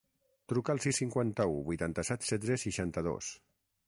[0.51, 3.31] Truca al sis, cinquanta-u, vuitanta-set, setze, seixanta-dos.